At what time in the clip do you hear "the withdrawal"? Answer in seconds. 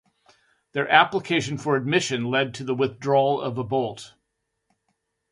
2.63-3.39